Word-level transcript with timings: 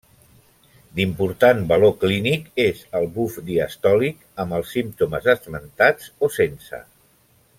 D'important 0.99 1.59
valor 1.71 1.91
clínic 2.03 2.47
és 2.63 2.81
el 3.01 3.05
buf 3.19 3.37
diastòlic 3.51 4.25
amb 4.45 4.57
els 4.61 4.73
símptomes 4.77 5.31
esmentats 5.37 6.11
o 6.29 6.33
sense. 6.41 6.81